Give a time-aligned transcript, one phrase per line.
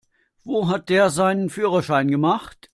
[0.43, 2.69] Wo hat der seinen Führerschein gemacht?